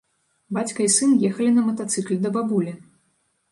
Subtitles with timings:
[0.55, 2.77] Бацька і сын ехалі на матацыкле да бабулі.